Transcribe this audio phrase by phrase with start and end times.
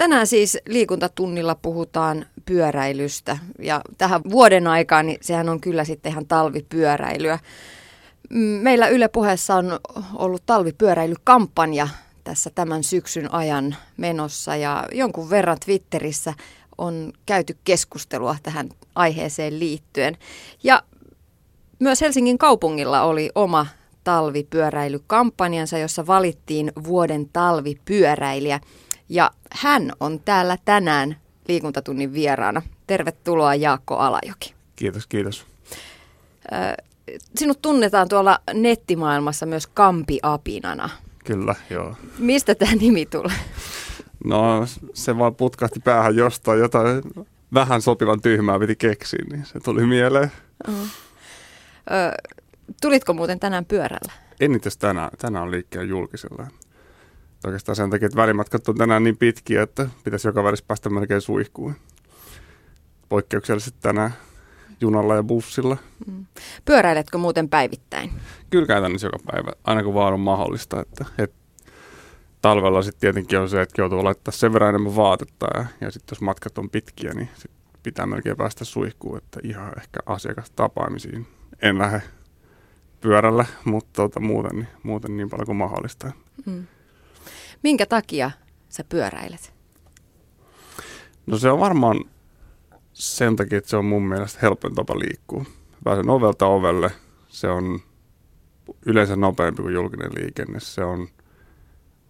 [0.00, 6.26] Tänään siis liikuntatunnilla puhutaan pyöräilystä ja tähän vuoden aikaan niin sehän on kyllä sitten ihan
[6.26, 7.38] talvipyöräilyä.
[8.60, 9.80] Meillä Yle Puheessa on
[10.14, 11.88] ollut talvipyöräilykampanja
[12.24, 16.34] tässä tämän syksyn ajan menossa ja jonkun verran Twitterissä
[16.78, 20.16] on käyty keskustelua tähän aiheeseen liittyen.
[20.62, 20.82] Ja
[21.78, 23.66] myös Helsingin kaupungilla oli oma
[24.04, 28.60] talvipyöräilykampanjansa, jossa valittiin vuoden talvipyöräilijä.
[29.10, 31.16] Ja hän on täällä tänään
[31.48, 32.62] liikuntatunnin vieraana.
[32.86, 34.54] Tervetuloa Jaakko Alajoki.
[34.76, 35.46] Kiitos, kiitos.
[37.36, 40.90] Sinut tunnetaan tuolla nettimaailmassa myös Kampi-apinana.
[41.24, 41.96] Kyllä, joo.
[42.18, 43.36] Mistä tämä nimi tulee?
[44.24, 47.02] No se vaan putkahti päähän jostain, jotain
[47.54, 50.32] vähän sopivan tyhmää piti keksiä, niin se tuli mieleen.
[50.68, 50.86] Uh-huh.
[51.90, 52.30] Ö,
[52.82, 54.12] tulitko muuten tänään pyörällä?
[54.40, 55.10] En itse tänään.
[55.18, 56.46] Tänään on liikkeen julkisella.
[57.44, 61.20] Oikeastaan sen takia, että välimatkat on tänään niin pitkiä, että pitäisi joka välissä päästä melkein
[61.20, 61.74] suihkuun.
[63.08, 64.14] Poikkeuksellisesti tänään
[64.80, 65.76] junalla ja bussilla.
[66.06, 66.26] Mm.
[66.64, 68.10] Pyöräiletkö muuten päivittäin?
[68.50, 70.80] Kyllä käytännössä joka päivä, aina kun vaan on mahdollista.
[70.80, 71.36] Että, että
[72.42, 76.16] talvella sitten tietenkin on se, että joutuu laittaa sen verran enemmän vaatetta ja, ja sitten
[76.16, 77.50] jos matkat on pitkiä, niin sit
[77.82, 81.26] pitää melkein päästä suihkuun, että ihan ehkä asiakastapaamisiin
[81.62, 82.02] en lähde
[83.00, 86.12] pyörällä, mutta tuota, muuten, niin, muuten niin paljon kuin mahdollista.
[86.46, 86.66] Mm.
[87.62, 88.30] Minkä takia
[88.68, 89.52] sä pyöräilet?
[91.26, 92.04] No se on varmaan
[92.92, 95.44] sen takia, että se on mun mielestä helpoin tapa liikkua.
[95.84, 96.90] Pääsen ovelta ovelle.
[97.28, 97.80] Se on
[98.86, 100.60] yleensä nopeampi kuin julkinen liikenne.
[100.60, 101.08] Se on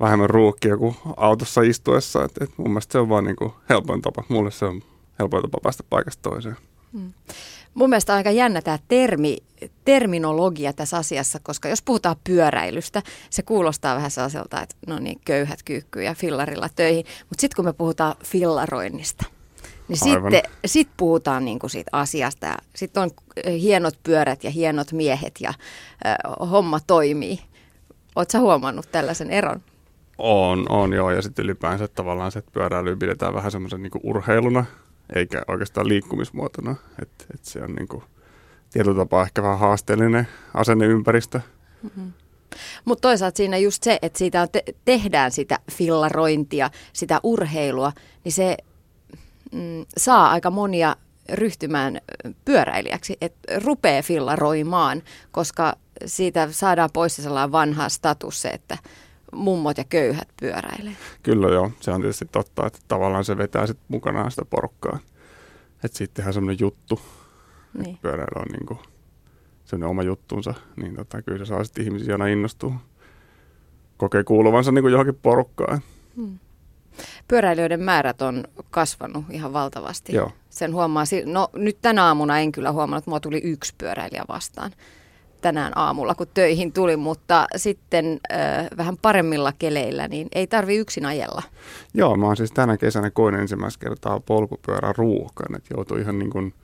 [0.01, 2.25] vähemmän ruuhkia kuin autossa istuessa.
[2.25, 4.25] Et, et mun mielestä se on vaan niinku helpoin tapa.
[4.29, 4.83] Mulle se on
[5.19, 6.57] helpoin tapa päästä paikasta toiseen.
[6.93, 7.13] Hmm.
[7.75, 9.37] Mun mielestä on aika jännä tämä termi,
[9.85, 15.63] terminologia tässä asiassa, koska jos puhutaan pyöräilystä, se kuulostaa vähän sellaiselta, että no niin, köyhät
[15.63, 17.05] kyykkyy ja fillarilla töihin.
[17.29, 19.25] Mutta sitten kun me puhutaan fillaroinnista,
[19.89, 22.57] niin sitten sit puhutaan niinku siitä asiasta.
[22.77, 23.11] Sitten on
[23.47, 25.49] hienot pyörät ja hienot miehet ja
[26.07, 27.41] äh, homma toimii.
[28.17, 29.63] Oletko huomannut tällaisen eron?
[30.19, 31.11] On, on joo.
[31.11, 34.65] Ja sitten ylipäänsä tavallaan se, että pyöräily pidetään vähän semmoisen niin urheiluna,
[35.15, 36.77] eikä oikeastaan liikkumismuotona.
[37.03, 38.05] Että et se on niin kuin,
[38.73, 41.41] tietyllä tapaa ehkä vähän haasteellinen asenneympäristö.
[41.83, 42.13] Mm-hmm.
[42.85, 47.93] Mutta toisaalta siinä just se, että siitä te- tehdään sitä fillarointia, sitä urheilua,
[48.25, 48.57] niin se
[49.53, 50.97] mm, saa aika monia
[51.33, 52.01] ryhtymään
[52.45, 55.77] pyöräilijäksi, että rupeaa fillaroimaan, koska
[56.07, 58.79] siitä saadaan pois sellainen vanha status se, että
[59.33, 60.97] mummot ja köyhät pyöräilee.
[61.23, 64.99] Kyllä joo, se on tietysti totta, että tavallaan se vetää sitten mukanaan sitä porukkaa.
[65.85, 67.01] Että sitten tehdään semmoinen juttu,
[67.79, 67.99] niin.
[68.03, 68.79] pyöräily on niinku
[69.65, 72.73] semmoinen oma juttunsa, niin tota, kyllä se saa sitten ihmisiä aina innostua.
[73.97, 75.81] Kokee kuuluvansa niinku johonkin porukkaan.
[76.17, 76.39] Hmm.
[77.29, 80.15] Pyöräilijöiden määrät on kasvanut ihan valtavasti.
[80.15, 80.33] Joo.
[80.51, 84.71] Sen huomaa, no nyt tänä aamuna en kyllä huomannut, että mua tuli yksi pyöräilijä vastaan
[85.41, 91.07] tänään aamulla, kun töihin tuli, mutta sitten äh, vähän paremmilla keleillä, niin ei tarvi yksin
[91.07, 91.43] ajella.
[91.95, 96.31] Joo, mä oon siis tänä kesänä koin ensimmäistä kertaa polkupyörän ruuhkan, että joutui ihan niin
[96.31, 96.55] kuin,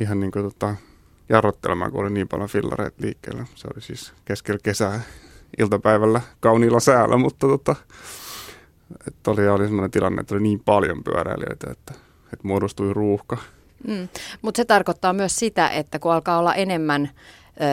[0.00, 0.74] ihan niin kuin tota,
[1.28, 3.46] jarrottelemaan, kun oli niin paljon fillareita liikkeellä.
[3.54, 5.00] Se oli siis keskellä kesää
[5.58, 7.76] iltapäivällä kauniilla säällä, mutta tota,
[9.08, 13.36] että oli, oli sellainen tilanne, että oli niin paljon pyöräilijöitä, että, että muodostui ruuhka.
[13.86, 14.08] Mm.
[14.42, 17.10] Mutta se tarkoittaa myös sitä, että kun alkaa olla enemmän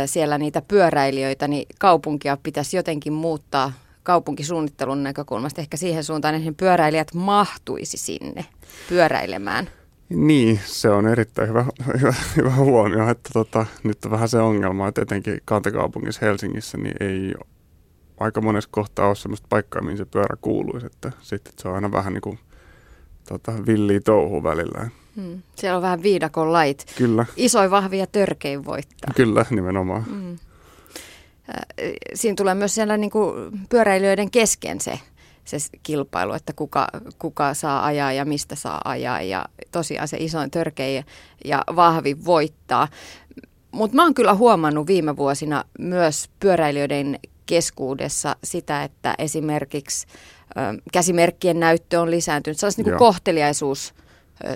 [0.05, 3.71] siellä niitä pyöräilijöitä, niin kaupunkia pitäisi jotenkin muuttaa
[4.03, 8.45] kaupunkisuunnittelun näkökulmasta ehkä siihen suuntaan, että pyöräilijät mahtuisi sinne
[8.89, 9.69] pyöräilemään.
[10.15, 11.65] Niin, se on erittäin hyvä,
[11.99, 16.95] hyvä, hyvä huomio, että tota, nyt on vähän se ongelma, että etenkin kantakaupungissa Helsingissä niin
[16.99, 17.33] ei
[18.19, 21.91] aika monessa kohtaa ole sellaista paikkaa, mihin se pyörä kuuluisi, että sitten se on aina
[21.91, 22.39] vähän niin kuin
[23.27, 24.89] tota, villiä touhu välillä.
[25.15, 25.41] Hmm.
[25.55, 26.85] Siellä on vähän viidakon lait.
[26.97, 27.25] Kyllä.
[27.35, 29.13] Isoin, vahvi ja törkein voittaa.
[29.15, 30.05] Kyllä, nimenomaan.
[30.05, 30.37] Hmm.
[32.13, 34.99] Siinä tulee myös siellä niin kuin pyöräilijöiden kesken se,
[35.45, 36.87] se kilpailu, että kuka,
[37.19, 39.21] kuka saa ajaa ja mistä saa ajaa.
[39.21, 41.05] Ja tosiaan se isoin, törkein
[41.45, 42.87] ja vahvi voittaa.
[43.71, 51.59] Mutta mä oon kyllä huomannut viime vuosina myös pyöräilijöiden keskuudessa sitä, että esimerkiksi ö, käsimerkkien
[51.59, 52.59] näyttö on lisääntynyt.
[52.59, 53.93] Sellaiset niin kohteliaisuus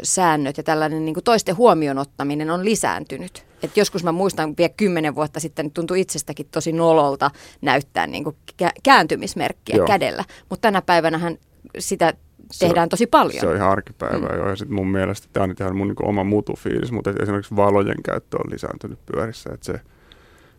[0.03, 3.45] säännöt ja tällainen niin kuin toisten huomioon ottaminen on lisääntynyt.
[3.63, 7.31] Et joskus mä muistan vielä kymmenen vuotta sitten, niin tuntui itsestäkin tosi nololta
[7.61, 8.35] näyttää niin kuin
[8.83, 9.87] kääntymismerkkiä Joo.
[9.87, 10.23] kädellä.
[10.49, 11.31] Mutta tänä päivänä
[11.79, 12.13] sitä
[12.59, 13.39] tehdään on, tosi paljon.
[13.39, 14.37] Se on ihan arkipäivää mm.
[14.37, 14.49] jo.
[14.49, 18.37] Ja sit mun mielestä tämä on ihan mun niin oma mutufiilis, mutta esimerkiksi valojen käyttö
[18.37, 19.49] on lisääntynyt pyörissä.
[19.53, 19.81] Että se,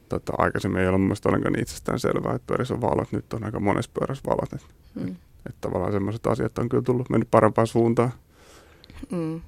[0.09, 3.13] tota, aikaisemmin ei ole mun mielestä ollenkaan itsestään selvää, että pyörissä on valot.
[3.13, 4.53] Nyt on aika monessa pyörässä valot.
[4.53, 5.17] Et, mm.
[5.47, 8.13] että tavallaan semmoiset asiat on kyllä tullut mennyt parempaan suuntaan.
[9.11, 9.41] Mm.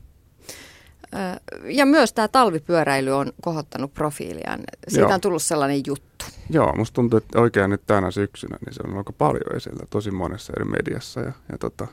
[1.64, 4.61] Ja myös tämä talvipyöräily on kohottanut profiiliaan.
[4.88, 5.14] Siitä Joo.
[5.14, 6.25] on tullut sellainen juttu.
[6.50, 10.11] Joo, musta tuntuu, että oikein nyt tänä syksynä niin se on aika paljon esillä tosi
[10.11, 11.20] monessa eri mediassa.
[11.20, 11.87] Ja, ja tota,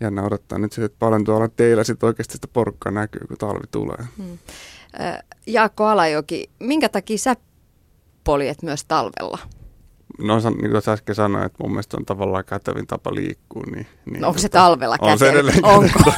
[0.00, 3.66] jännä odottaa nyt sitten, että paljon tuolla teillä sitten oikeasti sitä porukkaa näkyy, kun talvi
[3.70, 4.06] tulee.
[4.16, 4.38] Hmm.
[5.46, 7.36] Jaakko Alajoki, minkä takia sä
[8.24, 9.38] poljet myös talvella?
[10.18, 13.62] No niin kuin äsken sanoin, että mun mielestä on tavallaan kätevin tapa liikkua.
[13.74, 15.12] Niin, niin no, onko se talvella kätevin?
[15.12, 15.98] On se edelleen Onko?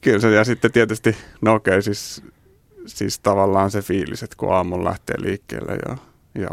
[0.00, 2.22] Kyllä se, ja sitten tietysti, no okei, okay, siis,
[2.86, 5.96] siis tavallaan se fiilis, että kun aamulla lähtee liikkeelle ja,
[6.42, 6.48] ja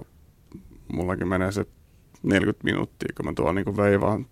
[0.94, 1.66] mullakin menee se
[2.24, 4.26] 40 minuuttia, kun mä tuon niin veivaan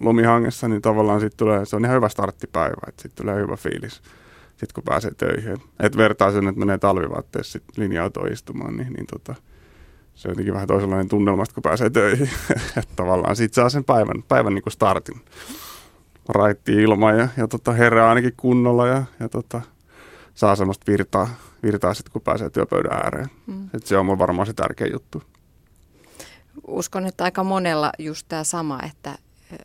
[0.00, 4.02] lumihangessa, niin tavallaan sitten tulee, se on ihan hyvä starttipäivä, että sitten tulee hyvä fiilis,
[4.56, 5.56] sitten kun pääsee töihin.
[5.80, 9.34] Että vertaa sen, että menee talvivaatteessa linja-autoon istumaan, niin, niin tota,
[10.14, 12.30] se on jotenkin vähän toisenlainen tunnelma, kun pääsee töihin.
[12.78, 15.20] että tavallaan sitten saa sen päivän, päivän niin kuin startin.
[16.28, 19.60] Raitti ilma ja, ja tota, herää ainakin kunnolla ja, ja tota,
[20.34, 21.28] saa semmoista virtaa,
[21.62, 23.28] virtaa sitten, kun pääsee työpöydän ääreen.
[23.46, 23.68] Mm.
[23.74, 25.22] Et se on mun varmaan se tärkeä juttu
[26.66, 29.18] uskon, että aika monella just tämä sama, että,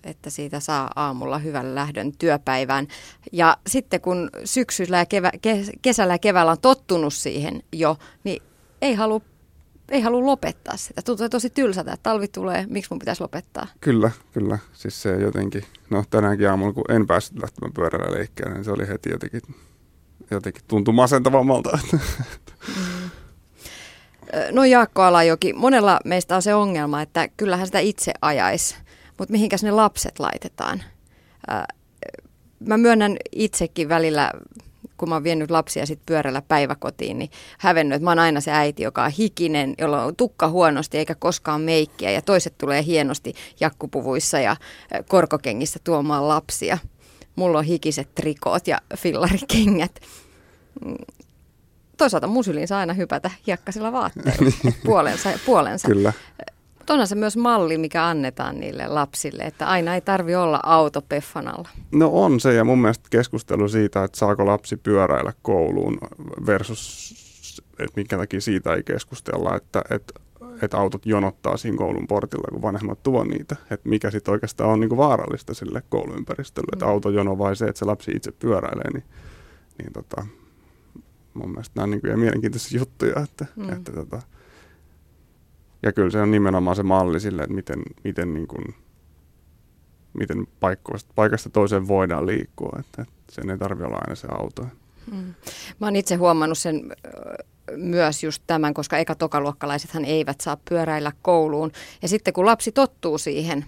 [0.04, 2.88] että siitä saa aamulla hyvän lähdön työpäivään.
[3.32, 5.32] Ja sitten kun syksyllä ja kevä,
[5.82, 8.44] kesällä ja keväällä on tottunut siihen jo, niin
[8.82, 9.22] ei halua
[9.90, 11.02] ei halua lopettaa sitä.
[11.02, 13.68] Tuntuu tosi tylsältä, että talvi tulee, miksi mun pitäisi lopettaa?
[13.80, 14.60] Kyllä, kyllä.
[14.74, 18.88] Siis se jotenkin, no tänäänkin aamulla, kun en päässyt lähtemään pyörällä leikkiä, niin se oli
[18.88, 19.42] heti jotenkin,
[20.32, 21.80] jotenkin tuntui masentavammalta.
[22.68, 23.10] Mm.
[24.52, 28.76] No Jaakko Alajoki, monella meistä on se ongelma, että kyllähän sitä itse ajaisi,
[29.20, 30.84] mutta mihinkäs ne lapset laitetaan?
[32.60, 34.32] Mä myönnän itsekin välillä,
[34.98, 38.52] kun mä oon vienyt lapsia sit pyörällä päiväkotiin, niin hävennyt, että mä oon aina se
[38.52, 43.34] äiti, joka on hikinen, jolla on tukka huonosti eikä koskaan meikkiä ja toiset tulee hienosti
[43.60, 44.56] jakkupuvuissa ja
[45.08, 46.78] korkokengissä tuomaan lapsia.
[47.36, 50.00] Mulla on hikiset trikoot ja fillarikengät
[50.86, 50.96] mm,
[51.98, 54.52] toisaalta musyliin saa aina hypätä hiekkasilla vaatteilla
[54.86, 55.30] puolensa.
[55.46, 55.88] puolensa.
[55.88, 56.14] Kyllä.
[56.90, 61.48] Mutta se myös malli, mikä annetaan niille lapsille, että aina ei tarvi olla auto peffan
[61.48, 61.70] alla.
[61.92, 65.98] No on se, ja mun mielestä keskustelu siitä, että saako lapsi pyöräillä kouluun
[66.46, 67.16] versus,
[67.80, 70.14] että minkä takia siitä ei keskustella, että, että,
[70.62, 73.56] että autot jonottaa siinä koulun portilla, kun vanhemmat tuo niitä.
[73.72, 76.76] Että mikä sitten oikeastaan on niin kuin vaarallista sille kouluympäristölle, mm.
[76.76, 79.04] että autojono vai se, että se lapsi itse pyöräilee, niin,
[79.78, 80.26] niin tota,
[81.34, 83.20] mun mielestä nämä on niin kuin mielenkiintoisia juttuja.
[83.24, 83.70] Että, mm.
[83.70, 84.22] että tota,
[85.84, 88.76] ja kyllä se on nimenomaan se malli sille, että miten, miten, niin kuin,
[90.14, 92.78] miten paikasta, paikasta toiseen voidaan liikkua.
[92.80, 94.68] Että, että sen ei tarvitse olla aina se auto.
[95.12, 95.34] Mm.
[95.80, 96.92] Mä oon itse huomannut sen
[97.76, 101.72] myös just tämän, koska eka tokaluokkalaisethan eivät saa pyöräillä kouluun.
[102.02, 103.66] Ja sitten kun lapsi tottuu siihen,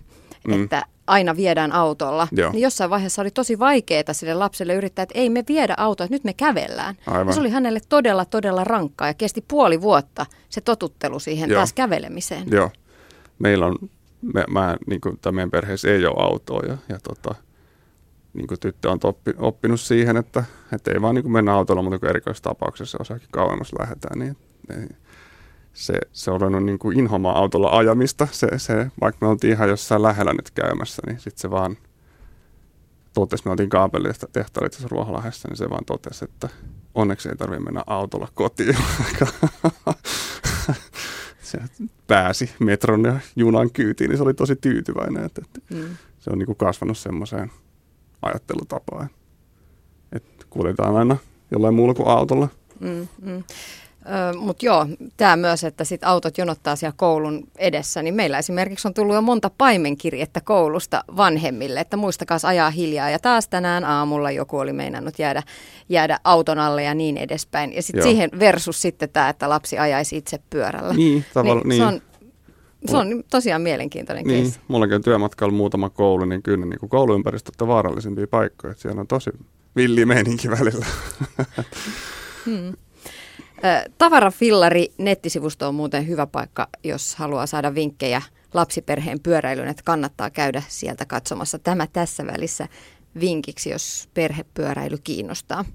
[0.48, 0.64] mm.
[0.64, 2.28] että aina viedään autolla.
[2.32, 2.52] Joo.
[2.52, 6.16] Niin jossain vaiheessa oli tosi vaikeaa sille lapselle yrittää, että ei me viedä autoa, että
[6.16, 6.96] nyt me kävellään.
[7.28, 11.60] Ja se oli hänelle todella, todella rankkaa ja kesti puoli vuotta se totuttelu siihen Joo.
[11.60, 12.52] taas kävelemiseen.
[12.52, 12.70] Joo.
[13.40, 13.76] Meillä on,
[14.22, 17.36] me, mä, niin kuin, meidän perheessä ei ole autoa ja, ja tota,
[18.34, 21.82] niin kuin tyttö on oppi, oppinut siihen, että, että ei vaan niin kuin mennä autolla,
[21.82, 24.38] mutta erikoistapauksessa osaakin kauemmas lähdetään, niin,
[24.70, 24.96] niin
[25.74, 28.28] se, se on ollut niin kuin inhomaa autolla ajamista.
[28.32, 31.78] Se, se, vaikka me oltiin ihan jossain lähellä nyt käymässä, niin sitten se vaan
[33.14, 36.50] totesi, me oltiin kaapelista tehtaalla itse Ruoholahdessa, niin se vaan totesi, että
[36.96, 38.78] onneksi ei tarvitse mennä autolla kotiin.
[41.42, 41.60] se
[42.08, 45.26] pääsi metron ja junan kyytiin, niin se oli tosi tyytyväinen.
[45.26, 45.98] Että, että mm.
[46.20, 47.52] Se on niin kuin kasvanut semmoiseen
[48.22, 49.10] ajattelutapaan,
[50.12, 51.18] että kuljetaan aina
[51.52, 52.48] jollain muulla kuin autolla.
[52.80, 53.44] Mm, mm.
[54.40, 58.94] Mutta joo, tämä myös, että sit autot jonottaa siellä koulun edessä, niin meillä esimerkiksi on
[58.94, 63.10] tullut jo monta paimenkirjettä koulusta vanhemmille, että muistakaa ajaa hiljaa.
[63.10, 65.44] Ja taas tänään aamulla joku oli meinannut jäädä,
[65.90, 67.74] jäädä auton alle ja niin edespäin.
[67.74, 70.94] Ja sitten siihen versus sitten tämä, että lapsi ajaisi itse pyörällä.
[70.94, 71.82] Niin, tavallaan niin.
[71.82, 72.02] Se on,
[72.86, 74.60] se on tosiaan mielenkiintoinen niin, keissi.
[74.68, 78.74] Mullakin on työmatkalla muutama koulu, niin kyllä niin kuin kouluympäristöt on vaarallisimpia paikkoja.
[78.78, 79.30] Siellä on tosi
[79.76, 80.86] villi meininki välillä.
[82.46, 82.74] Hmm.
[83.98, 88.22] Tavarafillari nettisivusto on muuten hyvä paikka, jos haluaa saada vinkkejä
[88.54, 92.68] lapsiperheen pyöräilyyn, että kannattaa käydä sieltä katsomassa tämä tässä välissä
[93.20, 95.66] vinkiksi, jos perhepyöräily kiinnostaa.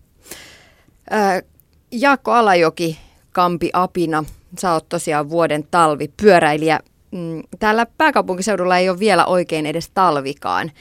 [1.92, 2.98] Jaakko Alajoki,
[3.32, 4.24] Kampi Apina,
[4.58, 6.80] sä oot tosiaan vuoden talvipyöräilijä.
[7.10, 10.72] Mm, täällä pääkaupunkiseudulla ei ole vielä oikein edes talvikaan.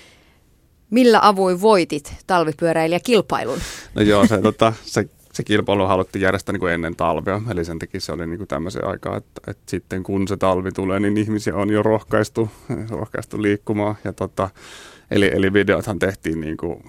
[0.89, 3.59] Millä avuin voitit talvipyöräilijäkilpailun?
[3.95, 7.79] No joo, se, tota, se se kilpailu haluttiin järjestää niin kuin ennen talvea, eli sen
[7.79, 11.17] takia se oli niin kuin tämmöisen aikaa, että, että sitten kun se talvi tulee, niin
[11.17, 12.49] ihmisiä on jo rohkaistu,
[12.89, 13.95] rohkaistu liikkumaan.
[14.03, 14.49] Ja tota,
[15.11, 16.83] eli, eli videothan tehtiin niin kuin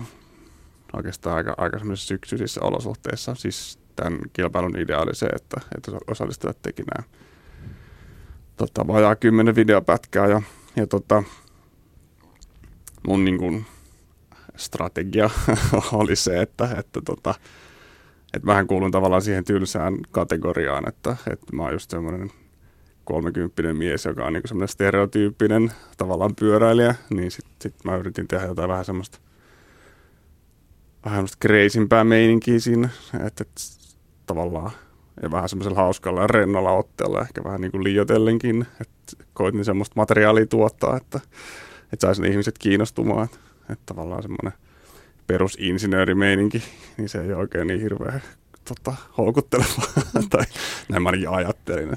[0.93, 3.35] oikeastaan aika, aika syksyisissä olosuhteissa.
[3.35, 7.09] Siis tämän kilpailun idea oli se, että, että osallistujat teki nämä
[8.57, 10.43] tota, vajaa kymmenen videopätkää ja,
[10.77, 11.23] ja tota,
[13.07, 13.67] mun niin kuin,
[14.57, 15.31] strategia
[15.93, 17.35] oli se, että, että, tota,
[18.35, 22.31] että vähän kuulun tavallaan siihen tylsään kategoriaan, että, että mä oon just semmoinen
[23.05, 28.47] kolmekymppinen mies, joka on niin semmoinen stereotyyppinen tavallaan pyöräilijä, niin sitten sit mä yritin tehdä
[28.47, 29.19] jotain vähän semmoista
[31.05, 33.63] vähän semmoista kreisimpää meininkiä siinä, että, että
[34.27, 34.71] tavallaan
[35.23, 39.93] ja vähän semmoisella hauskalla ja rennolla otteella, ehkä vähän niin kuin liioitellenkin, että koitin semmoista
[39.97, 41.21] materiaalia tuottaa, että,
[41.93, 43.39] että saisi ne ihmiset kiinnostumaan, että,
[43.71, 44.53] että tavallaan semmoinen
[45.27, 46.63] perusinsinöörimeininki,
[46.97, 48.23] niin se ei ole oikein niin hirveän
[48.65, 49.83] tota, houkutteleva,
[50.31, 50.45] tai
[50.89, 51.93] näin mä ainakin ajattelin.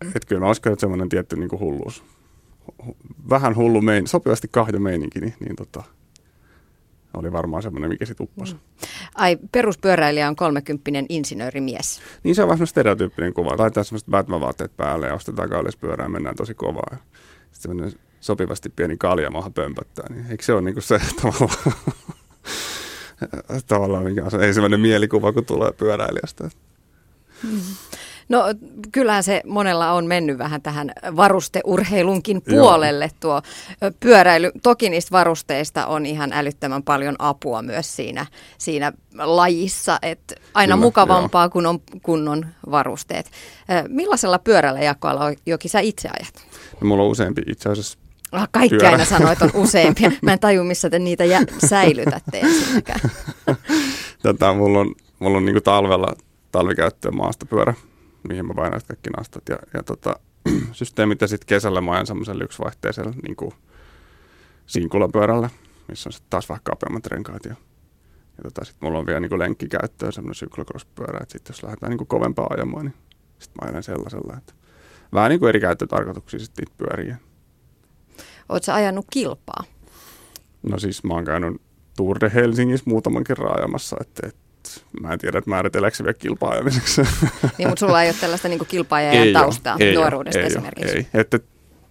[0.00, 2.04] Että, kyllä mä uskon, että semmoinen tietty niin kuin hulluus,
[3.30, 5.82] vähän hullu mein, sopivasti kahden meininki, niin, niin tota,
[7.14, 8.54] oli varmaan semmoinen, mikä sitten upposi.
[8.54, 8.60] Mm.
[9.14, 12.00] Ai, peruspyöräilijä on kolmekymppinen insinöörimies.
[12.22, 13.56] Niin se on vähän stereotyyppinen kuva.
[13.58, 16.96] Laitetaan semmoiset Batman-vaatteet päälle ja ostetaan kallispyörää ja mennään tosi kovaa.
[17.52, 17.92] Sitten
[18.24, 20.06] sopivasti pieni kaljamaha pömpöttää.
[20.10, 21.58] Niin eikö se ole niin kuin se tavallaan,
[23.66, 26.50] tavallaan mikä on se ensimmäinen mielikuva, kun tulee pyöräilijästä?
[27.42, 27.60] Mm.
[28.28, 28.44] No
[28.92, 33.16] kyllähän se monella on mennyt vähän tähän varusteurheilunkin puolelle Joo.
[33.20, 33.42] tuo
[34.00, 34.52] pyöräily.
[34.62, 38.26] Toki niistä varusteista on ihan älyttömän paljon apua myös siinä,
[38.58, 41.50] siinä lajissa, että aina Kyllä, mukavampaa, jo.
[41.50, 43.30] kun on kunnon varusteet.
[43.88, 46.46] Millaisella pyörällä jakoalla jokin sä itse ajat?
[46.80, 47.98] No, mulla on useampi itse asiassa
[48.34, 48.90] Ah, kaikki pyörä.
[48.90, 50.12] aina sanoo, että on useampia.
[50.22, 53.00] Mä en taju, missä te niitä jä, säilytätte ensinnäkään.
[54.22, 56.14] Tätä, mulla on, mulla on niin talvella
[56.52, 57.74] talvikäyttöön maastopyörä,
[58.28, 59.42] mihin mä painoin kaikki nastat.
[59.48, 60.16] Ja, ja tota,
[60.72, 63.52] systeemit ja sitten kesällä mä ajan semmoisella yksivaihteisella niin kuin
[64.66, 65.50] sinkulapyörällä,
[65.88, 67.44] missä on sitten taas vähän kapeammat renkaat.
[67.44, 67.54] Ja,
[68.36, 72.06] ja tota, sitten mulla on vielä niin lenkkikäyttöön semmoinen syklokrospyörä, että sitten jos lähdetään niin
[72.06, 72.94] kovempaa ajamaan, niin
[73.38, 74.36] sitten mä ajan sellaisella.
[74.36, 74.52] Että
[75.12, 77.16] vähän niin kuin eri käyttötarkoituksia sitten niitä pyöriä.
[78.48, 79.64] Oletko ajanut kilpaa?
[80.62, 81.60] No siis mä oon käynyt
[81.96, 84.40] Tour de Helsingissä muutaman kerran ajamassa, että, että
[85.00, 87.02] mä en tiedä, että määritelläänkö se vielä kilpaajamiseksi.
[87.58, 90.96] Niin, mutta sulla ei ole tällaista niin kilpaajajan taustaa ei nuoruudesta ei esimerkiksi.
[90.96, 91.38] Ei, että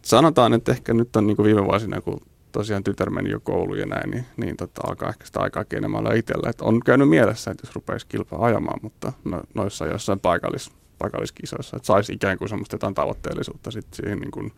[0.02, 3.80] sanotaan, että ehkä nyt on niin kuin viime vuosina, kun tosiaan tytär meni jo kouluun
[3.80, 6.50] ja näin, niin, niin tota, alkaa ehkä sitä aikaa enemmän itsellä.
[6.50, 11.78] Että on käynyt mielessä, että jos rupeaisi kilpaa ajamaan, mutta no, noissa jossain paikallis, paikalliskisoissa,
[11.78, 14.52] että saisi ikään kuin semmoista jotain tavoitteellisuutta sitten siihen niin kuin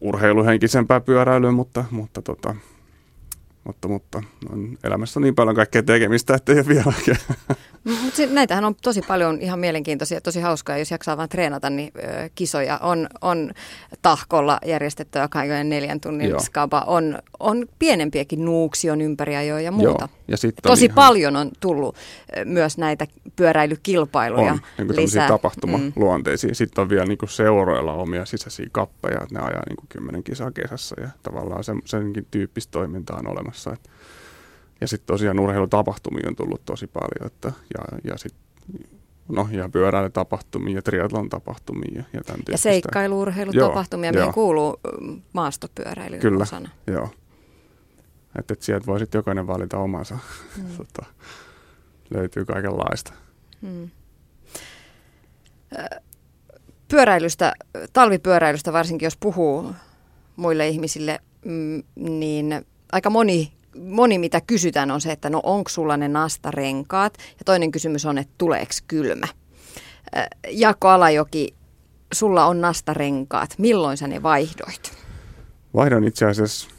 [0.00, 2.54] urheiluhenkisempää pyöräilyyn, mutta, mutta tota,
[3.70, 4.22] mutta, mutta
[4.52, 7.18] on elämässä on niin paljon kaikkea tekemistä, että ei ole vielä oikein.
[7.84, 10.78] Mutta näitähän on tosi paljon ihan mielenkiintoisia, tosi hauskaa.
[10.78, 13.52] Jos jaksaa vain treenata, niin ö, kisoja on, on
[14.02, 16.40] tahkolla järjestettyä 24 tunnin Joo.
[16.40, 16.84] skaba.
[16.86, 20.08] On, on pienempiäkin nuuksion ympäriä jo ja muuta.
[20.08, 20.20] Joo.
[20.28, 20.94] Ja tosi ihan...
[20.94, 21.96] paljon on tullut
[22.44, 25.28] myös näitä pyöräilykilpailuja on, niin lisää.
[25.28, 26.50] tapahtumaluonteisia.
[26.50, 26.54] Mm.
[26.54, 30.22] Sitten on vielä niin kuin seuroilla omia sisäisiä kappeja, että ne ajaa niin kuin kymmenen
[30.22, 33.59] kisaa kesässä ja tavallaan sen, senkin tyyppistä toimintaa on olemassa.
[33.66, 33.90] Että
[34.80, 38.42] ja sitten tosiaan urheilutapahtumia on tullut tosi paljon, että, ja, ja sitten
[39.28, 46.18] no, ja pyöräilytapahtumia ja triathlon tapahtumia ja, ja tämän Ja seikkailuurheilutapahtumia, mihin kuuluu mm, maastopyöräily
[46.18, 46.68] Kyllä, osana.
[46.86, 47.08] joo.
[48.38, 50.18] Että et sieltä voi sitten jokainen valita omansa.
[50.56, 50.64] Mm.
[50.76, 51.06] tota,
[52.10, 53.12] löytyy kaikenlaista.
[53.60, 53.90] Mm.
[56.88, 57.52] Pyöräilystä,
[57.92, 59.72] talvipyöräilystä varsinkin jos puhuu
[60.36, 65.96] muille ihmisille, mm, niin aika moni moni mitä kysytään on se, että no onko sulla
[65.96, 67.18] ne nastarenkaat?
[67.18, 69.26] Ja toinen kysymys on, että tuleeko kylmä?
[70.50, 71.54] Jaakko Alajoki,
[72.12, 73.54] sulla on nastarenkaat.
[73.58, 74.98] Milloin sä ne vaihdoit?
[75.74, 76.70] Vaihdon itse asiassa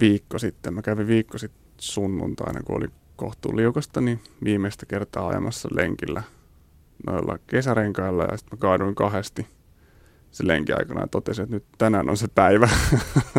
[0.00, 0.74] viikko sitten.
[0.74, 6.22] Mä kävin viikko sitten sunnuntaina, kun oli kohtuun liukasta, niin viimeistä kertaa ajamassa lenkillä
[7.06, 9.46] noilla kesärenkailla ja sitten mä kaaduin kahdesti
[10.32, 12.68] se lenki aikana ja totesin, että nyt tänään on se päivä.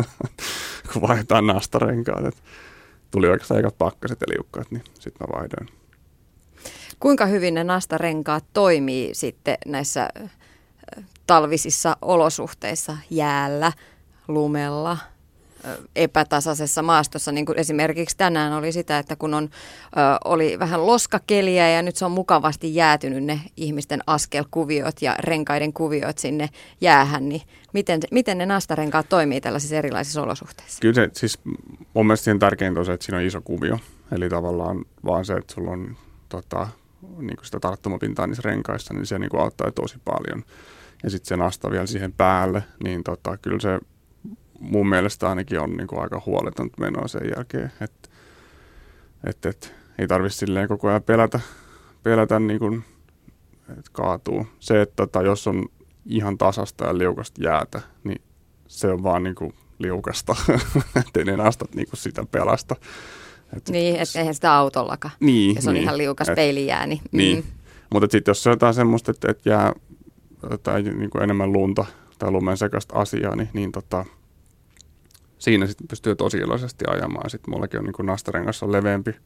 [0.92, 2.24] kun vaihdetaan nastarenkaat.
[2.24, 2.42] Et
[3.10, 5.68] tuli oikeastaan ekat pakkaset ja liukkaat, niin sitten mä vaihdoin.
[7.00, 10.08] Kuinka hyvin ne nastarenkaat toimii sitten näissä
[11.26, 13.72] talvisissa olosuhteissa, jäällä,
[14.28, 14.98] lumella–
[15.96, 19.50] epätasaisessa maastossa, niin kuin esimerkiksi tänään oli sitä, että kun on,
[20.24, 26.18] oli vähän loskakeliä ja nyt se on mukavasti jäätynyt ne ihmisten askelkuviot ja renkaiden kuviot
[26.18, 26.48] sinne
[26.80, 27.42] jäähän, niin
[27.72, 30.80] miten, miten ne nastarenkaat toimii tällaisissa erilaisissa olosuhteissa?
[30.80, 31.38] Kyllä se, siis
[31.94, 33.78] mun mielestä siihen tärkeintä on se, että siinä on iso kuvio,
[34.12, 35.96] eli tavallaan vaan se, että sulla on
[36.28, 36.68] tota,
[37.18, 40.44] niin sitä tarttumapintaa niissä renkaissa, niin se niin kuin auttaa tosi paljon.
[41.02, 43.78] Ja sitten se nasta vielä siihen päälle, niin tota, kyllä se
[44.70, 48.08] mun mielestä ainakin on niin kuin aika huoletonta menoa sen jälkeen, että
[49.26, 51.40] et, et, ei tarvitse silleen koko ajan pelätä,
[52.02, 52.84] pelätä niin kuin,
[53.70, 54.46] että kaatuu.
[54.60, 55.68] Se, että tota, jos on
[56.06, 58.22] ihan tasasta ja liukasta jäätä, niin
[58.68, 60.36] se on vaan niin kuin liukasta,
[61.06, 62.76] ettei ne nastat niin kuin sitä pelasta.
[63.56, 66.86] Et, niin, että eihän sitä autollakaan, niin, jos on niin, ihan liukas et, peilijää.
[66.86, 67.36] Niin, niin.
[67.36, 67.44] Mm.
[67.92, 69.72] mutta sitten jos se on jotain semmoista, että, että jää
[70.62, 71.84] tai niin kuin enemmän lunta
[72.18, 74.04] tai lumen sekasta asiaa, niin, niin tota,
[75.44, 77.30] siinä sitten pystyy tosi iloisesti ajamaan.
[77.30, 79.16] Sitten mullakin on niin kuin nastarengas on leveämpi,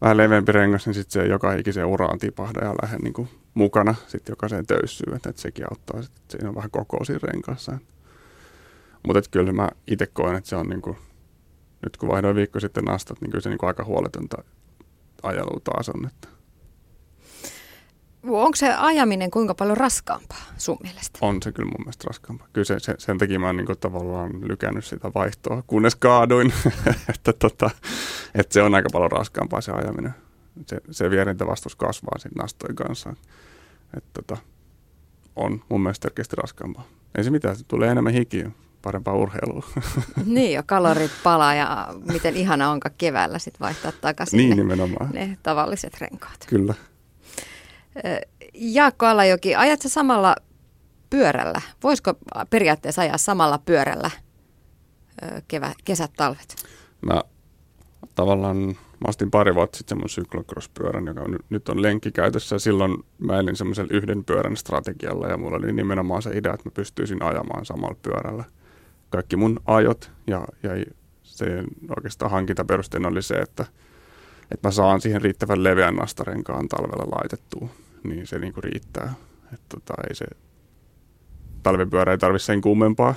[0.00, 3.94] vähän leveämpi rengas, niin sitten se joka ikiseen uraan tipahda ja lähde niin kuin mukana
[4.06, 5.16] sitten jokaiseen töyssyyn.
[5.16, 7.78] Että, että sekin auttaa, että siinä on vähän koko siinä renkaassa.
[9.06, 10.96] Mutta kyllä mä itse koen, että se on niin kuin,
[11.82, 14.44] nyt kun vaihdoin viikko sitten nastat, niin kyllä se niin kuin aika huoletonta
[15.22, 16.06] ajelua taas on.
[16.06, 16.37] Että.
[18.22, 21.18] Onko se ajaminen kuinka paljon raskaampaa sun mielestä?
[21.22, 22.48] On se kyllä mun mielestä raskaampaa.
[22.52, 26.52] Kyllä se, se, sen takia mä oon niin tavallaan lykännyt sitä vaihtoa, kunnes kaaduin.
[27.14, 27.70] että, tota,
[28.34, 30.14] että se on aika paljon raskaampaa se ajaminen.
[30.66, 33.14] Se, se vierintävastus kasvaa sitten nastojen kanssa.
[33.96, 34.36] Että, tota,
[35.36, 36.84] on mun mielestä selkeästi raskaampaa.
[37.14, 38.50] Ei se mitään, se tulee enemmän hikiä,
[38.82, 39.66] parempaa urheilua.
[40.26, 45.10] niin jo, kalorit palaa ja miten ihana onka keväällä sitten vaihtaa takaisin niin, ne, nimenomaan.
[45.12, 46.46] ne tavalliset renkaat.
[46.46, 46.74] Kyllä.
[48.54, 50.36] Jaakko Alajoki, ajat sä samalla
[51.10, 51.60] pyörällä?
[51.82, 52.14] Voisiko
[52.50, 54.10] periaatteessa ajaa samalla pyörällä
[55.48, 56.56] kevä, kesät, talvet?
[57.00, 57.22] Mä
[58.14, 62.58] tavallaan, mä ostin pari vuotta sitten semmoinen syklocross-pyörän, joka on, nyt on lenkkikäytössä.
[62.58, 66.72] Silloin mä elin semmoisella yhden pyörän strategialla ja mulla oli nimenomaan se idea, että mä
[66.74, 68.44] pystyisin ajamaan samalla pyörällä.
[69.10, 70.70] Kaikki mun ajot ja, ja
[71.22, 71.64] se
[71.96, 73.64] oikeastaan hankintaperusteena oli se, että,
[74.50, 77.68] että mä saan siihen riittävän leveän nastarenkaan talvella laitettua
[78.04, 79.14] niin se niinku riittää.
[79.54, 80.26] Et tota, ei se
[81.62, 83.14] talvipyörä ei tarvitse sen kummempaa.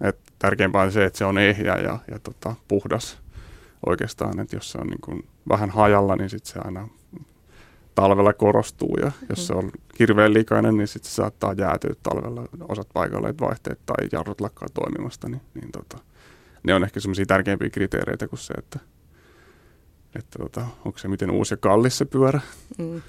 [0.00, 3.18] Et tärkeämpää on se, että se on ehjä ja, ja tota, puhdas
[3.86, 4.40] oikeastaan.
[4.40, 6.88] Et jos se on niinku vähän hajalla, niin sit se aina
[7.94, 8.96] talvella korostuu.
[9.02, 9.44] Ja jos mm.
[9.44, 14.40] se on hirveän likainen, niin sitten se saattaa jäätyä talvella osat paikalle, vaihteet tai jarrut
[14.40, 15.28] lakkaa toimimasta.
[15.28, 15.98] Niin, niin tota,
[16.62, 18.78] ne on ehkä semmoisia tärkeimpiä kriteereitä kuin se, että,
[20.16, 22.40] että tota, onko se miten uusi ja kallis se pyörä.
[22.78, 23.02] Mm.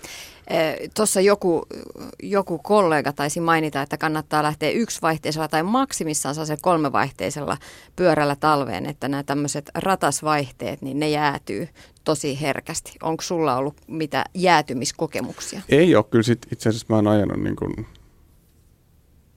[0.95, 1.65] Tuossa joku,
[2.23, 7.57] joku kollega taisi mainita, että kannattaa lähteä yksivaihteisella tai maksimissaan se kolmevaihteisella
[7.95, 11.67] pyörällä talveen, että nämä tämmöiset ratasvaihteet, niin ne jäätyy
[12.03, 12.91] tosi herkästi.
[13.03, 15.61] Onko sulla ollut mitä jäätymiskokemuksia?
[15.69, 16.03] Ei ole.
[16.03, 17.85] Kyllä sit itse asiassa mä oon ajanut, niin kun,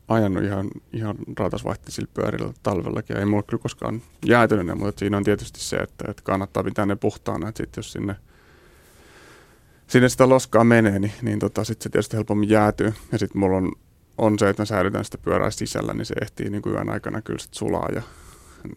[0.08, 3.16] ajanut ihan, ihan ratasvaihteisilla pyörillä talvellakin.
[3.16, 6.96] Ei mulla kyllä koskaan jäätynyt, mutta siinä on tietysti se, että, että kannattaa pitää ne
[6.96, 7.48] puhtaana.
[7.48, 8.16] Että sit jos sinne–
[9.88, 12.94] sinne sitä loskaa menee, niin, niin tota, sitten se tietysti helpommin jäätyy.
[13.12, 13.72] Ja sitten mulla on,
[14.18, 17.22] on se, että mä säilytän sitä pyörää sisällä, niin se ehtii niin kuin yön aikana
[17.22, 17.88] kyllä sit sulaa.
[17.94, 18.02] Ja,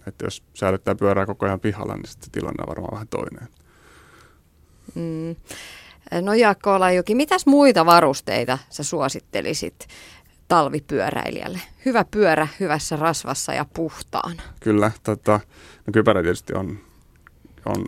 [0.08, 3.48] että jos säilyttää pyörää koko ajan pihalla, niin sitten tilanne on varmaan vähän toinen.
[4.96, 5.36] Mm.
[6.22, 9.88] No Jaakko Olajoki, mitäs muita varusteita sä suosittelisit
[10.48, 11.60] talvipyöräilijälle?
[11.86, 14.42] Hyvä pyörä hyvässä rasvassa ja puhtaan.
[14.60, 15.40] Kyllä, tota,
[15.88, 16.80] no kypärä tietysti on,
[17.66, 17.86] on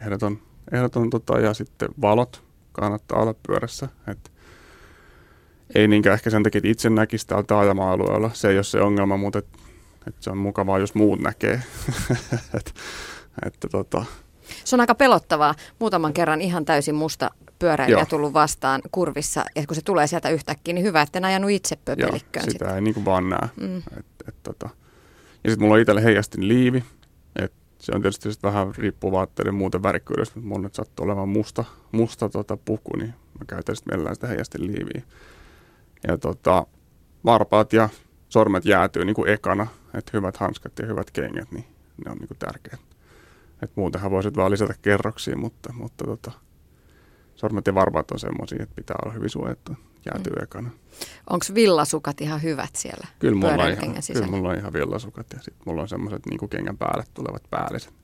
[0.00, 0.38] ehdoton
[0.72, 3.88] ehdoton tota, ja sitten valot kannattaa olla pyörässä.
[4.06, 4.32] Et
[5.74, 8.30] ei niinkään ehkä sen takia, että itse näkisi täällä taajama-alueella.
[8.32, 9.46] Se ei ole se ongelma, mutta et,
[10.08, 11.62] et se on mukavaa, jos muut näkee.
[12.58, 12.74] et,
[13.46, 14.04] että, tota.
[14.64, 15.54] Se on aika pelottavaa.
[15.78, 18.06] Muutaman kerran ihan täysin musta pyöräilijä Joo.
[18.06, 21.76] tullut vastaan kurvissa, ja kun se tulee sieltä yhtäkkiä, niin hyvä, että en ajanut itse
[21.76, 22.44] pöpelikköön.
[22.44, 22.74] Joo, sitä sit.
[22.74, 23.48] ei niin kuin vaan näe.
[23.60, 23.78] Mm.
[23.78, 24.68] Et, et, tota.
[25.44, 26.84] Ja sitten mulla on itselle heijastin liivi,
[27.84, 32.28] se on tietysti vähän riippuu vaatteiden muuten värikkyydestä, mutta mun nyt sattuu olemaan musta, musta
[32.28, 35.02] tota puku, niin mä käytän sitten mielellään sitä heijastin liiviä.
[36.08, 36.66] Ja tota,
[37.24, 37.88] varpaat ja
[38.28, 41.64] sormet jäätyy niin kuin ekana, että hyvät hanskat ja hyvät kengät, niin
[42.04, 42.80] ne on niin kuin tärkeät.
[43.62, 46.32] Et muutenhan voisit vaan lisätä kerroksia, mutta, mutta tota,
[47.44, 49.72] sormet ja varpaat on semmoisia, että pitää olla hyvin suojattu.
[50.06, 50.42] Jäätyy mm.
[50.42, 50.70] ekana.
[51.30, 55.38] Onko villasukat ihan hyvät siellä kyllä mulla, on ihan, kyllä mulla on ihan villasukat ja
[55.42, 57.94] sitten mulla on semmoiset niin kengän päälle tulevat päälliset.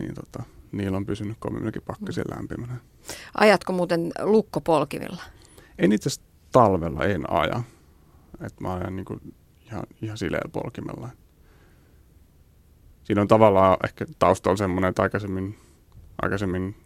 [0.00, 2.36] Niin tota, niillä on pysynyt kovimminkin pakkasien mm.
[2.36, 2.76] lämpimänä.
[3.34, 5.22] Ajatko muuten lukkopolkivilla?
[5.78, 7.62] En itse asiassa talvella en aja.
[8.40, 9.34] Et mä ajan niin kuin
[9.66, 11.08] ihan, ihan sileellä polkimella.
[13.04, 15.58] Siinä on tavallaan ehkä taustalla semmoinen, että aikaisemmin,
[16.22, 16.83] aikaisemmin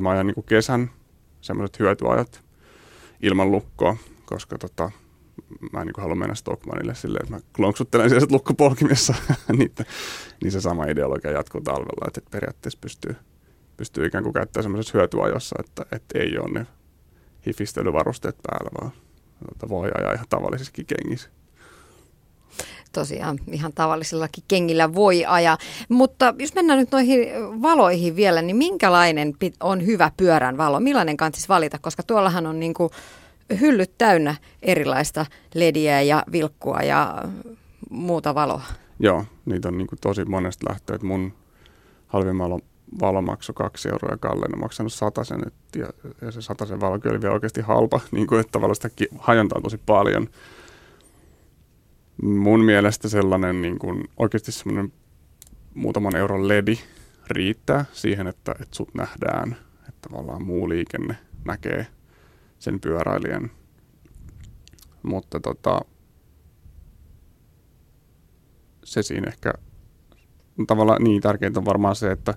[0.00, 0.90] mä ajan niin kesän
[1.40, 2.44] semmoiset hyötyajat
[3.22, 4.90] ilman lukkoa, koska tota,
[5.72, 9.14] mä en niin halua mennä Stockmanille silleen, että mä klonksuttelen siellä lukkopolkimissa,
[9.58, 9.74] niin,
[10.42, 13.16] niin se sama ideologia jatkuu talvella, että periaatteessa pystyy
[13.76, 16.66] pystyy ikään kuin käyttämään semmoisessa hyötyajossa, että, että ei ole ne
[17.46, 18.92] hifistelyvarusteet päällä, vaan
[19.48, 21.30] tuota, voi ajaa ihan tavallisissakin kengissä
[23.00, 25.58] tosiaan ihan tavallisillakin kengillä voi ajaa.
[25.88, 27.28] Mutta jos mennään nyt noihin
[27.62, 30.80] valoihin vielä, niin minkälainen on hyvä pyörän valo?
[30.80, 31.78] Millainen kannattaisi valita?
[31.78, 32.90] Koska tuollahan on niin kuin
[33.60, 37.24] hyllyt täynnä erilaista lediä ja vilkkua ja
[37.90, 38.62] muuta valoa.
[38.98, 40.98] Joo, niitä on niin kuin tosi monesta lähteä.
[41.02, 41.32] Mun
[42.06, 42.38] halvin
[43.00, 45.40] valo, maksoi kaksi euroa ja Kalle on maksanut sen.
[45.76, 45.86] Ja,
[46.22, 49.78] ja se sen valo oli vielä oikeasti halpa, niin kuin, että tavallaan sitä hajontaa tosi
[49.86, 50.28] paljon
[52.22, 54.92] mun mielestä sellainen niin kuin, oikeasti semmoinen
[55.74, 56.78] muutaman euron ledi
[57.28, 59.56] riittää siihen, että, että sut nähdään,
[59.88, 61.86] että tavallaan muu liikenne näkee
[62.58, 63.50] sen pyöräilijän.
[65.02, 65.80] Mutta tota,
[68.84, 69.52] se siinä ehkä
[70.66, 72.34] tavallaan niin tärkeintä on varmaan se, että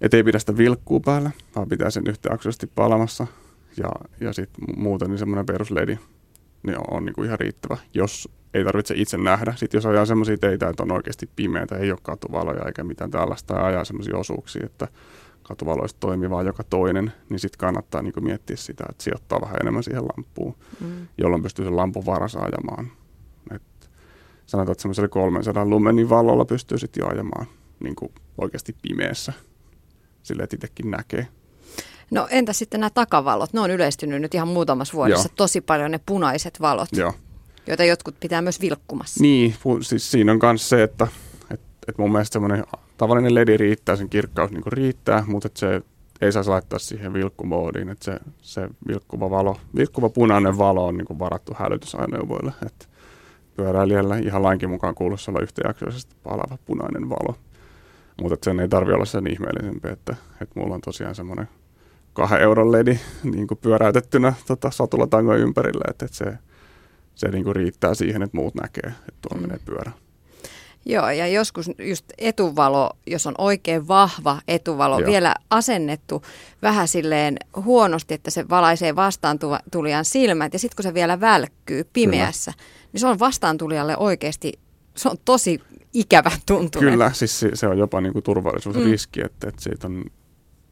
[0.00, 3.26] et ei pidä sitä vilkkuu päällä, vaan pitää sen yhtäjaksoisesti palamassa.
[3.76, 3.88] Ja,
[4.20, 5.98] ja sitten muuten niin semmoinen perusledi
[6.62, 9.54] niin on, on niin kuin ihan riittävä, jos ei tarvitse itse nähdä.
[9.56, 13.54] Sitten jos ajaa semmoisia teitä, että on oikeasti pimeitä, ei ole katuvaloja eikä mitään tällaista,
[13.54, 14.88] ja ajaa semmoisia osuuksia, että
[15.42, 19.82] katuvaloista toimii vaan joka toinen, niin sitten kannattaa niin miettiä sitä, että sijoittaa vähän enemmän
[19.82, 21.06] siihen lampuun, mm.
[21.18, 22.92] jolloin pystyy sen lampun varassa ajamaan.
[23.50, 23.90] Et
[24.46, 27.46] sanotaan, että semmoisella 300 lumenin valolla pystyy sitten jo ajamaan
[27.80, 29.32] niin kuin oikeasti pimeässä,
[30.22, 31.28] sille että itsekin näkee.
[32.10, 33.52] No entä sitten nämä takavalot?
[33.52, 35.34] Ne on yleistynyt nyt ihan muutamassa vuodessa Joo.
[35.36, 36.88] tosi paljon ne punaiset valot.
[36.92, 37.14] Joo
[37.66, 39.22] joita jotkut pitää myös vilkkumassa.
[39.22, 41.08] Niin, siis siinä on myös se, että
[41.50, 42.64] et, et mun mielestä semmoinen
[42.96, 45.82] tavallinen ledi riittää, sen kirkkaus niin riittää, mutta se
[46.20, 51.18] ei saa laittaa siihen vilkkumoodiin, että se, se vilkkuva, valo, vilkkuva punainen valo on niin
[51.18, 52.86] varattu hälytysajoneuvoille, että
[53.56, 57.36] pyöräilijällä ihan lainkin mukaan kuuluisi olla yhtäjaksoisesti palava punainen valo.
[58.22, 61.48] Mutta sen ei tarvi olla sen ihmeellisempi, että, että mulla on tosiaan semmoinen
[62.12, 66.38] kahden euron ledi niin pyöräytettynä tota, satulatangon ympärille, että, että se
[67.16, 69.42] se niin kuin riittää siihen, että muut näkee, että tuolla mm.
[69.42, 69.92] menee pyörä.
[70.88, 75.10] Joo, ja joskus just etuvalo, jos on oikein vahva etuvalo, Joo.
[75.10, 76.22] vielä asennettu
[76.62, 82.52] vähän silleen huonosti, että se valaisee vastaantulijan silmät, ja sitten kun se vielä välkkyy pimeässä,
[82.52, 82.64] Kyllä.
[82.92, 84.52] niin se on vastaantulijalle oikeasti,
[84.96, 85.60] se on tosi
[85.92, 86.90] ikävä tuntunut.
[86.90, 89.26] Kyllä, siis se, se on jopa niin kuin turvallisuusriski, mm.
[89.26, 90.04] että, että siitä on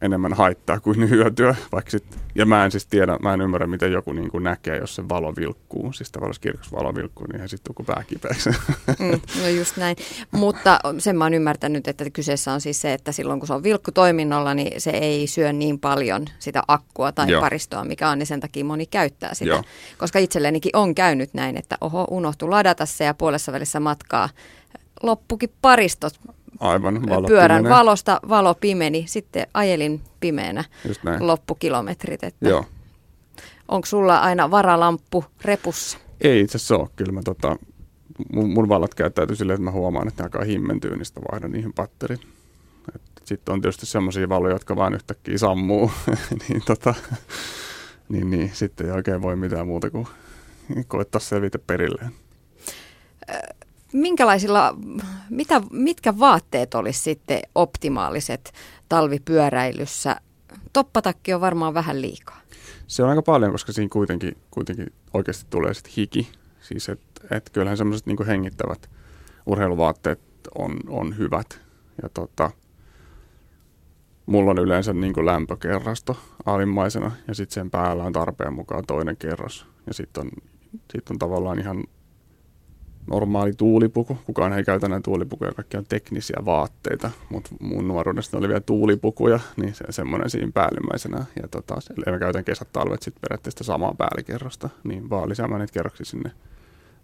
[0.02, 1.54] enemmän haittaa kuin hyötyä.
[1.72, 2.04] Vaikka sit,
[2.35, 5.09] ja mä en siis tiedä, mä en ymmärrä, miten joku niin kuin näkee, jos se
[5.09, 5.92] valo vilkkuu.
[5.92, 8.50] Siis tavallaan kirkas valo vilkkuu, niin sitten tule pää kipeäksi.
[8.98, 9.96] Mm, no just näin.
[10.30, 13.62] Mutta sen mä oon ymmärtänyt, että kyseessä on siis se, että silloin kun se on
[13.62, 17.40] vilkku toiminnolla, niin se ei syö niin paljon sitä akkua tai Joo.
[17.40, 19.50] paristoa, mikä on, niin sen takia moni käyttää sitä.
[19.50, 19.62] Joo.
[19.98, 24.28] Koska itsellenikin on käynyt näin, että oho, unohtu ladata se ja puolessa välissä matkaa
[25.02, 26.20] loppukin paristot
[26.60, 27.78] Aivan, valo pyörän pimenee.
[27.78, 30.64] valosta valo pimeni, sitten ajelin pimeänä
[31.20, 32.24] loppukilometrit.
[32.24, 32.64] Että Joo.
[33.68, 35.98] Onko sulla aina varalamppu repussa?
[36.20, 36.88] Ei itse asiassa ole.
[36.96, 37.56] Kyllä mä tota,
[38.32, 41.72] mun, mun valot käyttäytyy silleen, että mä huomaan, että ne alkaa himmentyä, niin vaihdan niihin
[41.72, 42.20] patterin.
[43.24, 45.90] Sitten on tietysti semmoisia valoja, jotka vaan yhtäkkiä sammuu,
[46.48, 46.94] niin, tota,
[48.08, 50.06] niin, niin sitten ei oikein voi mitään muuta kuin
[50.88, 52.12] koettaa selvitä perilleen
[53.94, 54.76] minkälaisilla,
[55.30, 58.52] mitä, mitkä vaatteet olisi sitten optimaaliset
[58.88, 60.16] talvipyöräilyssä?
[60.72, 62.40] Toppatakki on varmaan vähän liikaa.
[62.87, 66.28] Se on aika paljon, koska siinä kuitenkin, kuitenkin oikeasti tulee sitten hiki.
[66.61, 68.90] Siis että et kyllähän semmoiset niin hengittävät
[69.46, 70.20] urheiluvaatteet
[70.59, 71.61] on, on hyvät.
[72.02, 72.50] Ja tota,
[74.26, 79.66] mulla on yleensä niin lämpökerrasto alimmaisena ja sitten sen päällä on tarpeen mukaan toinen kerros.
[79.87, 80.30] Ja sitten on,
[80.92, 81.85] sit on tavallaan ihan
[83.06, 84.18] normaali tuulipuku.
[84.26, 89.40] Kukaan ei käytä näitä tuulipukuja, kaikki on teknisiä vaatteita, mutta mun nuoruudesta oli vielä tuulipukuja,
[89.56, 91.24] niin se semmoinen siinä päällimmäisenä.
[91.42, 91.74] Ja tota,
[92.10, 96.30] mä käytän kesät talvet sitten periaatteessa samaa päällikerrosta, niin vaan lisäämään niitä kerroksia sinne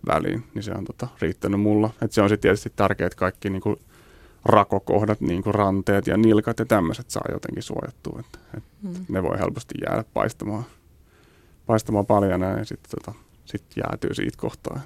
[0.07, 1.91] väliin, niin se on tota, riittänyt mulla.
[2.03, 3.77] Et se on sitten tietysti tärkeää, että kaikki niinku
[4.45, 8.21] rakokohdat, niin kuin ranteet ja nilkat ja tämmöiset saa jotenkin suojattua.
[8.21, 8.95] Et, et mm.
[9.09, 10.65] Ne voi helposti jäädä paistamaan,
[11.67, 14.81] paistamaan paljon ja sitten tota, sit jäätyy siitä kohtaa.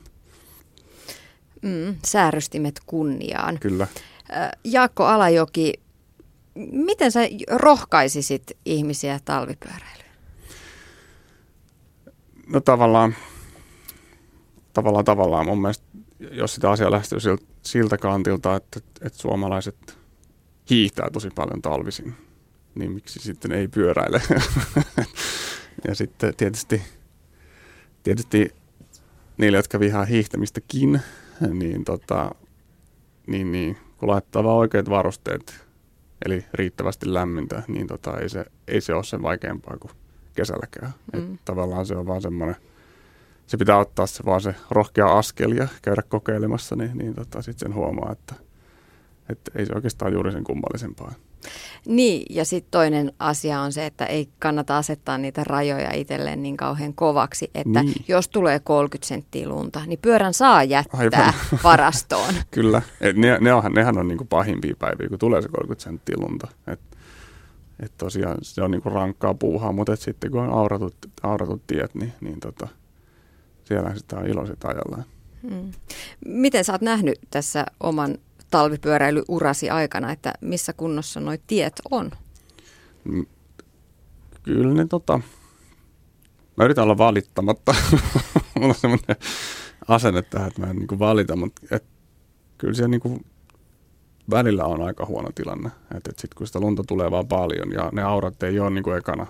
[1.65, 3.59] Mm, säärystimet kunniaan.
[3.59, 3.87] Kyllä.
[4.65, 5.73] Jaakko Alajoki,
[6.73, 10.11] miten sä rohkaisisit ihmisiä talvipyöräilyyn?
[12.47, 13.15] No tavallaan,
[14.73, 15.85] tavallaan, tavallaan mun mielestä,
[16.31, 19.99] jos sitä asiaa lähestyy siltä, siltä kantilta, että, että suomalaiset
[20.71, 22.15] hiihtää tosi paljon talvisin,
[22.75, 24.23] niin miksi sitten ei pyöräile?
[25.89, 26.83] ja sitten tietysti,
[28.03, 28.55] tietysti
[29.37, 31.01] niille, jotka vihaa hiihtämistäkin,
[31.61, 32.31] niin, tota,
[33.27, 35.65] niin, niin kun laittaa vaan oikeat varusteet
[36.25, 39.93] eli riittävästi lämmintä, niin tota, ei, se, ei se ole sen vaikeampaa kuin
[40.35, 40.93] kesälläkään.
[41.13, 41.35] Mm.
[41.35, 42.57] Et tavallaan se on vaan semmoinen,
[43.47, 47.69] se pitää ottaa se vaan se rohkea askel ja käydä kokeilemassa, niin, niin tota, sitten
[47.69, 48.35] sen huomaa, että,
[49.29, 51.13] että ei se oikeastaan juuri sen kummallisempaa.
[51.87, 56.57] Niin, ja sitten toinen asia on se, että ei kannata asettaa niitä rajoja itselleen niin
[56.57, 58.05] kauhean kovaksi, että niin.
[58.09, 61.35] jos tulee 30 senttiä lunta, niin pyörän saa jättää Aivan.
[61.65, 62.35] varastoon.
[62.51, 66.17] Kyllä, Et ne, ne onhan, nehän on niinku pahimpia päiviä, kun tulee se 30 senttiä
[66.19, 66.49] lunta.
[66.67, 66.81] Et,
[67.81, 72.13] et tosiaan se on niinku rankkaa puuhaa, mutta sitten kun on auratut, auratut tiet, niin,
[72.21, 72.69] niin tota,
[73.65, 75.05] siellä sitä on iloiset ajallaan.
[75.51, 75.73] Hmm.
[76.27, 78.19] Miten sä oot nähnyt tässä oman
[78.55, 82.11] talvipyöräilyurasi aikana, että missä kunnossa nuo tiet on?
[83.05, 83.27] Mm,
[84.43, 85.21] kyllä ne tota,
[86.57, 87.75] mä yritän olla valittamatta.
[88.55, 89.17] Mulla on semmoinen
[89.89, 91.85] asenne tähän, että mä en niin valita, mutta et,
[92.59, 93.27] kyllä siellä niin
[94.31, 95.69] välillä on aika huono tilanne.
[95.69, 98.97] Että et sitten kun sitä lunta tulee vaan paljon ja ne aurat ei ole niin
[98.99, 99.27] ekana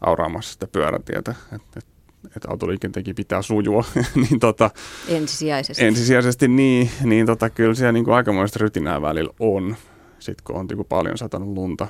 [0.00, 1.34] auraamassa sitä pyörätietä.
[1.52, 1.86] Että et
[2.26, 3.84] että autoliikenteenkin pitää sujua.
[4.30, 4.70] niin tota,
[5.08, 5.84] ensisijaisesti.
[5.84, 9.76] Ensisijaisesti niin, niin tota, kyllä siellä niin kuin aikamoista rytinää välillä on,
[10.18, 11.88] sit kun on niin kuin paljon satanut lunta.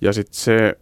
[0.00, 0.78] Ja sitten se,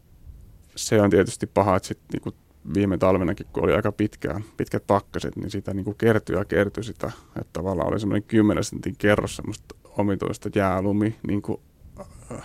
[0.77, 2.35] se on tietysti paha, että sit, niin kuin
[2.75, 6.85] viime talvenakin, kun oli aika pitkään, pitkät pakkaset, niin sitä niin kuin kertyi ja kertyi
[6.85, 11.61] sitä, että tavallaan oli semmoinen 10 sentin kerros semmoista omituista jäälumi niin kuin,
[12.33, 12.43] äh,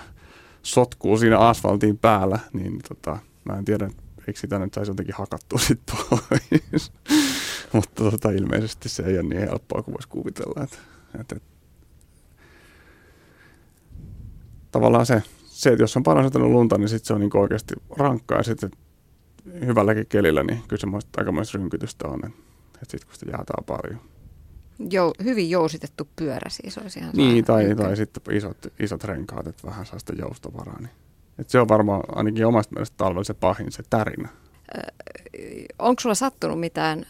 [0.63, 3.89] sotkuu siinä asfaltin päällä, niin tota, mä en tiedä,
[4.27, 6.91] eikö sitä nyt saisi jotenkin hakattua sitten pois.
[7.73, 10.63] Mutta tota, ilmeisesti se ei ole niin helppoa kuin voisi kuvitella.
[10.63, 10.77] Että,
[11.19, 11.51] että, että,
[14.71, 17.73] tavallaan se, se, että jos on paljon satanut lunta, niin sitten se on niin oikeasti
[17.97, 18.37] rankkaa.
[18.37, 18.71] Ja sitten
[19.65, 22.25] hyvälläkin kelillä, niin kyllä semmoista aikamoista rynkytystä on.
[22.25, 22.39] Että,
[22.73, 24.01] että sitten kun sitä jäätää paljon.
[24.91, 29.67] Jou, hyvin jousitettu pyörä siis olisi ihan Niin, tai, tai sitten isot, isot renkaat, että
[29.67, 30.79] vähän saa sitä joustovaraa.
[30.79, 30.91] Niin
[31.39, 34.29] et se on varmaan ainakin omasta mielestä talvella se pahin, se tärinä.
[35.79, 37.05] onko sulla sattunut mitään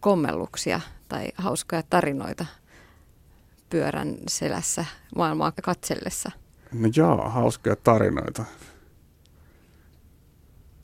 [0.00, 2.46] kommelluksia tai hauskoja tarinoita
[3.70, 4.84] pyörän selässä
[5.16, 6.30] maailmaa katsellessa?
[6.72, 8.44] No joo, hauskoja tarinoita.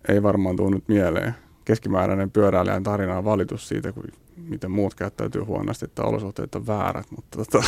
[0.09, 1.35] Ei varmaan tule nyt mieleen.
[1.65, 4.05] Keskimääräinen pyöräilijän tarina on valitus siitä, kun,
[4.37, 7.11] miten muut käyttäytyy huonosti, että olosuhteet on väärät.
[7.11, 7.65] Mutta tota,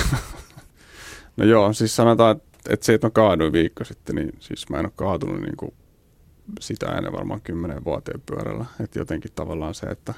[1.37, 4.79] no joo, siis sanotaan, että että se, että mä kaaduin viikko sitten, niin siis mä
[4.79, 5.75] en ole kaatunut niin kuin
[6.61, 8.65] sitä ennen varmaan kymmenen vuoteen pyörällä.
[8.81, 10.15] Että jotenkin tavallaan se, että,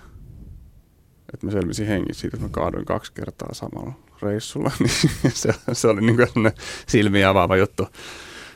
[1.35, 5.88] että mä selvisin hengissä siitä, että mä kaaduin kaksi kertaa samalla reissulla, niin se, se
[5.88, 6.52] oli niin kuin
[6.87, 7.88] silmiä avaava juttu.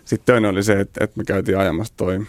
[0.04, 2.26] Sitten toinen oli se, että, että me käytiin ajamassa toi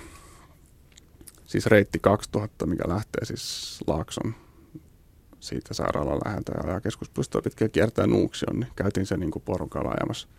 [1.45, 4.35] siis reitti 2000, mikä lähtee siis Laakson
[5.39, 10.27] siitä sairaalan läheltä ja keskuspuistoa pitkin kiertää Nuuksion, niin käytiin se niin kuin porukalla ajamassa–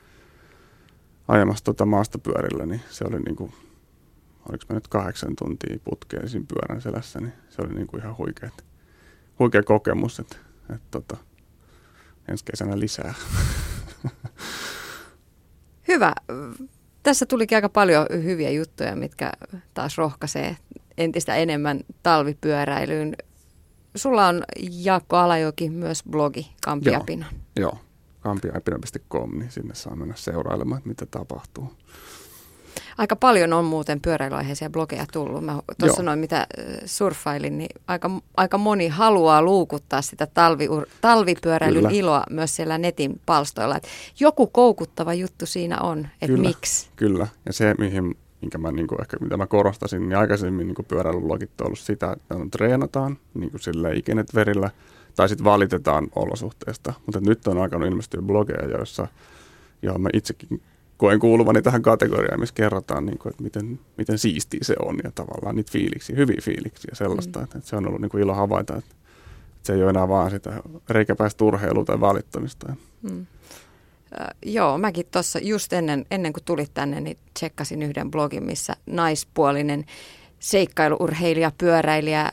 [1.29, 3.53] ajamassa tuota maastopyörillä, niin se oli niin kuin,
[4.49, 8.17] oliko mä nyt kahdeksan tuntia putkeen siinä pyörän selässä, niin se oli niin kuin ihan
[8.19, 8.51] huikea,
[9.39, 10.37] huikea kokemus, että,
[10.75, 11.17] että tota,
[12.29, 13.15] ensi kesänä lisää.
[15.89, 16.13] Hyvä.
[17.03, 19.33] Tässä tulikin aika paljon hyviä juttuja, mitkä
[19.75, 20.57] taas rohkaisee
[20.99, 23.17] entistä enemmän talvipyöräilyyn.
[23.95, 27.27] Sulla on Jaakko Alajoki myös blogi Kampiapina.
[27.57, 27.88] Joo, joo
[28.29, 31.73] kampiaipina.com, niin sinne saa mennä seurailemaan, mitä tapahtuu.
[32.99, 35.45] Aika paljon on muuten pyöräilyaiheisia blogeja tullut.
[35.45, 36.47] Mä tuossa noin mitä
[36.85, 40.69] surffailin, niin aika, aika moni haluaa luukuttaa sitä talvi,
[41.01, 41.99] talvipyöräilyn Kyllä.
[41.99, 43.77] iloa myös siellä netin palstoilla.
[43.77, 43.89] Et
[44.21, 46.89] joku koukuttava juttu siinä on, että miksi.
[46.97, 50.87] Kyllä, ja se mihin minkä mä, niin kuin ehkä, mitä mä korostasin, niin aikaisemmin niin
[50.89, 54.71] pyöräilylogit on ollut sitä, että treenataan niin kuin sille ikinet verillä–
[55.19, 56.93] tai sitten valitetaan olosuhteesta.
[57.07, 59.09] Mutta nyt on alkanut ilmestyä blogeja, joissa,
[59.83, 60.63] johon mä itsekin
[60.97, 65.13] koen kuuluvani tähän kategoriaan, missä kerrotaan, niin kuin, että miten, miten siistiä se on ja
[65.15, 67.39] tavallaan niitä fiiliksiä, hyviä fiiliksiä sellaista.
[67.39, 67.45] Mm.
[67.45, 68.95] Että, että se on ollut niin kuin ilo havaita, että,
[69.57, 72.77] että se ei ole enää vaan sitä reikäpäistä urheilua tai valittamista.
[73.03, 73.27] Mm.
[74.21, 78.77] Äh, joo, mäkin tuossa just ennen, ennen kuin tulit tänne, niin tsekkasin yhden blogin, missä
[78.87, 79.85] naispuolinen
[80.39, 82.29] seikkailuurheilija, pyöräilijä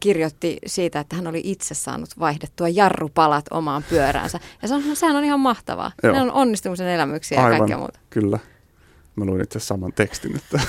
[0.00, 4.40] kirjoitti siitä, että hän oli itse saanut vaihdettua jarrupalat omaan pyöräänsä.
[4.62, 5.92] Ja se on, sehän on ihan mahtavaa.
[6.02, 6.12] Joo.
[6.12, 7.98] Ne on onnistumisen elämyksiä Aivan, ja kaikkea muuta.
[8.10, 8.38] kyllä.
[9.16, 10.36] Mä luin itse saman tekstin.
[10.36, 10.60] Että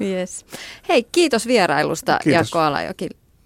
[0.00, 0.46] yes.
[0.88, 2.32] Hei, kiitos vierailusta kiitos.
[2.34, 3.08] Jaakko Alajoki.